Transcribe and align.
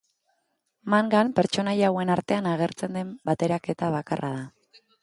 Mangan 0.93 1.27
pertsonaia 1.39 1.91
hauen 1.91 2.13
artean 2.17 2.51
agertzen 2.55 2.99
den 3.01 3.13
bateraketa 3.33 3.93
bakarra 3.99 4.35
da. 4.41 4.47